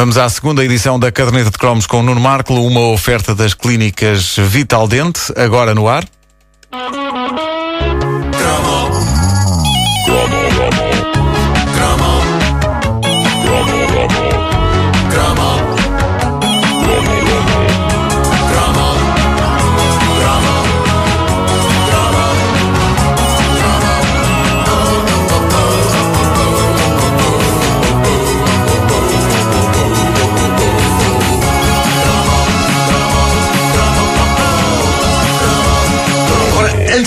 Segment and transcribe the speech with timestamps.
[0.00, 4.34] Vamos à segunda edição da Caderneta de Cromos com Nuno Marco, uma oferta das clínicas
[4.38, 6.06] Vital Dente, agora no ar.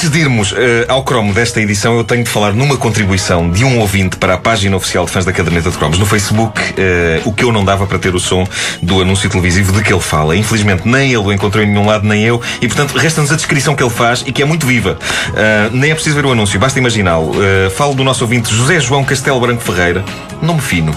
[0.03, 3.63] Antes de irmos eh, ao cromo desta edição, eu tenho de falar numa contribuição de
[3.63, 7.21] um ouvinte para a página oficial de fãs da caderneta de cromos no Facebook, eh,
[7.23, 8.45] o que eu não dava para ter o som
[8.81, 10.35] do anúncio televisivo de que ele fala.
[10.35, 13.75] Infelizmente, nem ele o encontrou em nenhum lado, nem eu, e portanto resta-nos a descrição
[13.77, 14.99] que ele faz e que é muito viva.
[15.38, 17.35] Eh, nem é preciso ver o anúncio, basta imaginá-lo.
[17.73, 20.03] Falo do nosso ouvinte José João Castelo Branco Ferreira,
[20.41, 20.91] nome fino.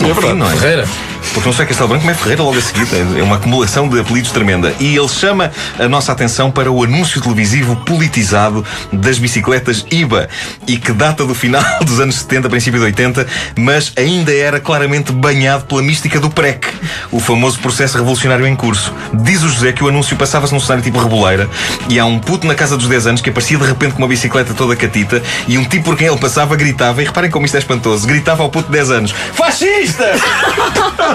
[0.00, 0.54] Nome fino, não é?
[0.54, 0.84] Ferreira.
[1.32, 2.86] Porque não só é Castelo Branco, mas é Ferreira logo a seguir.
[3.18, 4.74] É uma acumulação de apelidos tremenda.
[4.80, 10.28] E ele chama a nossa atenção para o anúncio televisivo politizado das bicicletas IBA
[10.66, 13.26] e que data do final dos anos 70, princípio de 80,
[13.58, 16.66] mas ainda era claramente banhado pela mística do PREC,
[17.10, 18.92] o famoso processo revolucionário em curso.
[19.12, 21.48] Diz o José que o anúncio passava-se num cenário tipo reboleira
[21.88, 24.08] e há um puto na casa dos 10 anos que aparecia de repente com uma
[24.08, 27.56] bicicleta toda catita e um tipo por quem ele passava gritava, e reparem como isto
[27.56, 30.04] é espantoso, gritava ao puto de 10 anos: Fascista!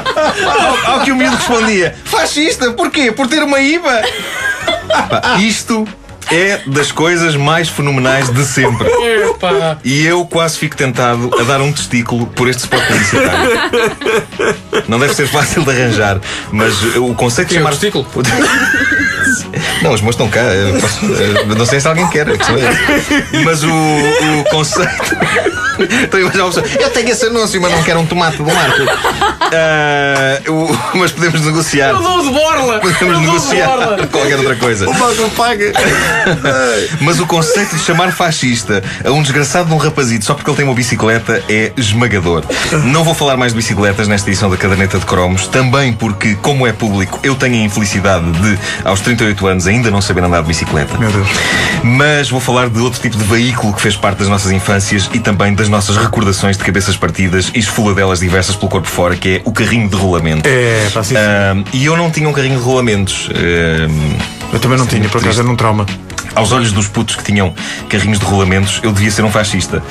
[0.86, 3.12] ao, ao que o miúdo respondia: Fascista, porquê?
[3.12, 4.02] Por ter uma IBA?
[5.10, 5.88] Pá, isto
[6.32, 8.88] é das coisas mais fenomenais de sempre.
[8.88, 9.78] Epá.
[9.84, 13.52] E eu quase fico tentado a dar um testículo por este spot publicitário.
[14.88, 16.20] Não deve ser fácil de arranjar,
[16.52, 17.72] mas o conceito de Tem um chamar.
[17.80, 18.06] testículo?
[19.82, 20.42] Não, os meus estão cá.
[20.80, 21.06] posso-
[21.58, 22.28] não sei se alguém quer.
[22.30, 22.34] é.
[23.44, 25.18] Mas o, o conceito.
[25.80, 28.82] Estou a imaginar pessoa, Eu tenho esse anúncio, mas não quero um tomate do marco.
[30.50, 31.90] O- mas podemos negociar.
[31.90, 32.80] Eu dou de borla!
[32.80, 34.08] Podemos dou de negociar borla!
[34.12, 34.86] qualquer outra coisa.
[34.86, 35.74] Paga, paga.
[37.02, 40.58] Mas o conceito de chamar fascista a um desgraçado de um rapazito só porque ele
[40.58, 42.44] tem uma bicicleta é esmagador.
[42.86, 46.66] Não vou falar mais de bicicletas nesta edição da Caderneta de Cromos, também porque, como
[46.66, 50.48] é público, eu tenho a infelicidade de, aos 38 anos, ainda não saber andar de
[50.48, 50.98] bicicleta.
[50.98, 51.28] Meu Deus.
[51.84, 55.20] Mas vou falar de outro tipo de veículo que fez parte das nossas infâncias e
[55.20, 59.42] também das nossas recordações de cabeças partidas e esfoladelas diversas pelo corpo fora, que é
[59.46, 60.48] o carrinho de rolamento.
[60.48, 61.22] É, pá, sim, sim.
[61.22, 63.30] Ahm, e eu não tinha um carrinho de rolamentos.
[63.32, 64.18] Ahm,
[64.54, 65.86] Eu também não tinha, por acaso era um trauma.
[66.34, 67.54] Aos olhos dos putos que tinham
[67.90, 69.82] carrinhos de rolamentos, eu devia ser um fascista.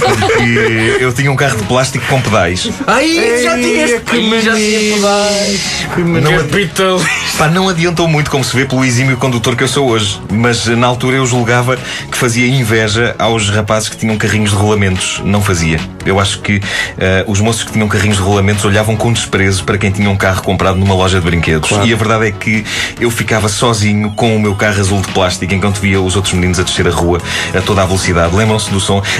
[0.00, 2.68] Porque eu tinha um carro de plástico com pedais.
[2.86, 5.86] Ai, já tinha que Ai, já tinha pedais.
[6.22, 7.00] Não, Capital.
[7.38, 10.20] pá, não adiantou muito, como se vê pelo exímio condutor que eu sou hoje.
[10.30, 11.76] Mas na altura eu julgava
[12.10, 15.20] que fazia inveja aos rapazes que tinham carrinhos de rolamentos.
[15.24, 15.78] Não fazia.
[16.06, 16.60] Eu acho que
[16.98, 20.16] eh, os moços que tinham carrinhos de rolamentos olhavam com desprezo para quem tinha um
[20.16, 21.70] carro comprado numa loja de brinquedos.
[21.84, 22.64] E a verdade é que
[23.00, 26.60] eu ficava sozinho com o meu carro azul de plástico enquanto via os outros meninos
[26.60, 27.20] a descer a rua
[27.56, 28.34] a toda a velocidade.
[28.34, 29.02] Lembram-se do som?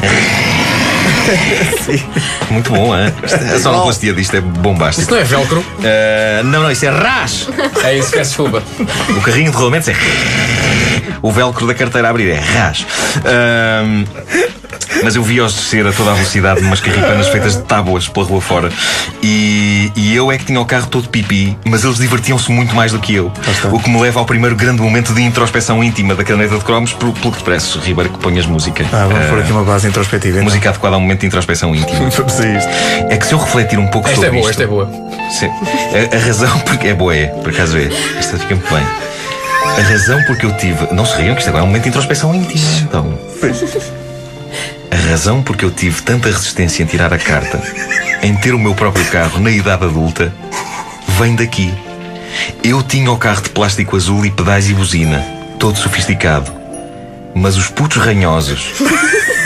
[2.50, 3.12] Muito bom, hein?
[3.54, 5.02] A sonoplastia disto é bombástica.
[5.02, 5.64] Isso não é velcro?
[5.82, 7.48] Eh, não, não, isso é ras!
[7.82, 8.62] É isso, peço desculpa.
[9.16, 9.94] O carrinho de rolamentos é.
[11.22, 12.86] O velcro da carteira a abrir é ras.
[13.24, 14.04] Ahm,
[15.02, 18.40] mas eu vi-os descer a toda a velocidade numas carripanas feitas de tábuas pela rua
[18.40, 18.70] fora.
[19.22, 22.92] E, e eu é que tinha o carro todo pipi, mas eles divertiam-se muito mais
[22.92, 23.32] do que eu.
[23.72, 26.92] O que me leva ao primeiro grande momento de introspeção íntima da caneta de cromos,
[26.92, 28.84] pelo, pelo que te parece, Ribeiro, que ponhas música.
[28.92, 30.36] Ah, vamos pôr aqui uma base introspectiva.
[30.36, 30.44] então.
[30.44, 32.10] Música adequada a um momento de introspeção íntima.
[32.16, 32.68] Vamos a isto.
[33.10, 34.90] É que se eu refletir um pouco Esta é sobre boa, isto, esta é boa.
[35.30, 35.50] Sim.
[36.12, 37.88] A, a razão porque é boa é, por acaso é.
[38.18, 38.84] Esta fica muito bem.
[39.78, 40.92] A razão porque eu tive.
[40.92, 42.60] Não se riam, que isto agora é um momento de introspeção íntima.
[42.82, 43.18] Então.
[45.08, 47.62] Razão porque eu tive tanta resistência em tirar a carta,
[48.22, 50.34] em ter o meu próprio carro na idade adulta,
[51.18, 51.72] vem daqui.
[52.62, 55.20] Eu tinha o carro de plástico azul e pedais e buzina,
[55.58, 56.52] todo sofisticado.
[57.34, 58.72] Mas os putos ranhosos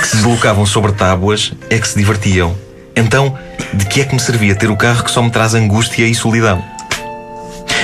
[0.00, 2.56] que se deslocavam sobre tábuas é que se divertiam.
[2.96, 3.38] Então,
[3.74, 6.14] de que é que me servia ter o carro que só me traz angústia e
[6.14, 6.64] solidão?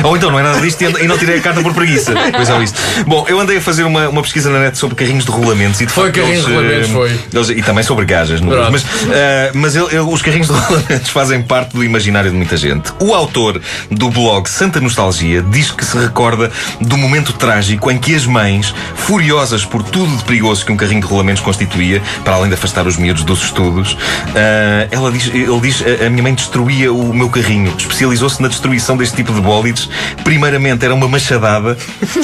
[0.05, 2.15] Ou então não é nada disto e não tirei a carta por preguiça.
[2.33, 2.79] Pois é, isto.
[3.07, 5.87] Bom, eu andei a fazer uma, uma pesquisa na net sobre carrinhos de rolamentos e
[5.87, 7.21] de Foi carrinhos de rolamentos, eh, foi.
[7.33, 11.11] eles- e também sobre gajas, no mas, eh, mas ele- ele- os carrinhos de rolamentos
[11.11, 12.93] fazem parte do imaginário de muita gente.
[13.01, 13.61] O autor
[13.91, 16.51] do blog Santa Nostalgia diz que se recorda
[16.81, 21.01] do momento trágico em que as mães, furiosas por tudo de perigoso que um carrinho
[21.01, 23.97] de rolamentos constituía, para além de afastar os miúdos dos estudos,
[24.35, 28.49] eh, ela diz, ele diz: a, a minha mãe destruía o meu carrinho, especializou-se na
[28.49, 29.86] destruição deste tipo de bólides
[30.25, 31.77] primeiramente era uma machadada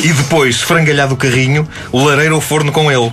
[0.03, 3.11] e depois, frangalhado o carrinho, o lareiro ao forno com ele.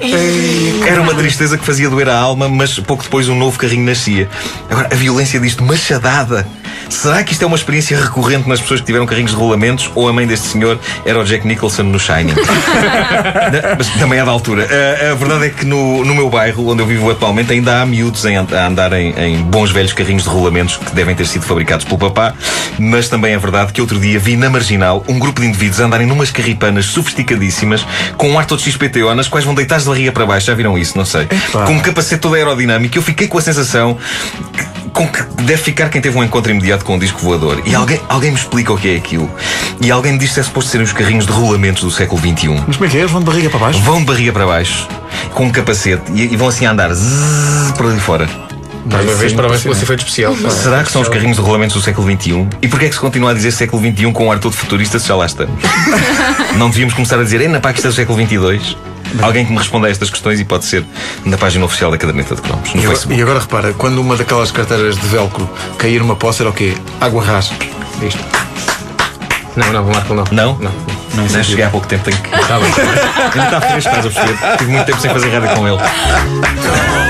[0.87, 4.29] Era uma tristeza que fazia doer a alma, mas pouco depois um novo carrinho nascia.
[4.69, 6.47] Agora, a violência disto, machadada.
[6.89, 10.09] Será que isto é uma experiência recorrente nas pessoas que tiveram carrinhos de rolamentos ou
[10.09, 12.33] a mãe deste senhor era o Jack Nicholson no Shining?
[13.77, 14.67] Mas também é da altura.
[14.67, 17.85] A, a verdade é que no, no meu bairro, onde eu vivo atualmente, ainda há
[17.85, 21.45] miúdos em, a andar em, em bons velhos carrinhos de rolamentos que devem ter sido
[21.45, 22.33] fabricados pelo papá.
[22.79, 25.85] Mas também é verdade que outro dia vi na marginal um grupo de indivíduos a
[25.85, 27.85] andarem numas carripanas sofisticadíssimas
[28.17, 30.47] com um ar todo XPTO, nas quais vão deitar de barriga para baixo.
[30.47, 30.97] Já viram isso?
[30.97, 31.27] Não sei.
[31.51, 32.97] Com um capacete todo aerodinâmico.
[32.97, 33.97] Eu fiquei com a sensação
[34.93, 37.61] com que deve ficar quem teve um encontro imediato com um disco voador.
[37.65, 39.29] E alguém, alguém me explica o que é aquilo.
[39.81, 42.63] E alguém me diz que é suposto serem os carrinhos de rolamentos do século XXI.
[42.67, 43.01] Mas como é que é?
[43.01, 43.79] Eles vão de barriga para baixo?
[43.79, 44.87] Vão de barriga para baixo,
[45.33, 48.27] com um capacete, e, e vão assim a andar zzz, por ali fora.
[48.85, 50.35] Mais uma vez, parabéns pelo efeito especial.
[50.49, 52.47] Será que são os carrinhos de rolamentos do século XXI?
[52.61, 54.99] E porquê é que se continua a dizer século XXI com um ar todo futurista
[54.99, 55.55] se já lá estamos?
[56.57, 58.77] Não devíamos começar a dizer, ainda pá, que isto é do século XXII?
[59.21, 60.85] Alguém que me responda a estas questões e pode ser
[61.25, 64.15] na página oficial da Caderneta de Cromos, no E agora, e agora repara, quando uma
[64.15, 66.75] daquelas carteiras de velcro cair numa poça era o quê?
[67.01, 67.51] Água ras.
[68.01, 68.23] Isto.
[69.55, 70.23] Não, não, Marco, não.
[70.31, 70.57] Não?
[70.59, 70.71] Não.
[71.15, 72.29] Não, cheguei há pouco tempo, tenho que.
[72.29, 72.71] Tá bem.
[73.33, 74.57] Ainda está fresco, estás a perceber?
[74.57, 75.79] Tive muito tempo sem fazer rádio com ele.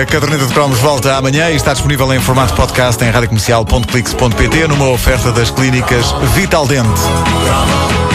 [0.00, 4.88] A caderneta de cromos volta amanhã e está disponível em formato podcast em radiocomercial.clix.pt numa
[4.88, 7.00] oferta das clínicas Vital Dente.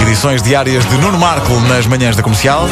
[0.01, 2.67] Edições diárias de Nuno Marco nas manhãs da comercial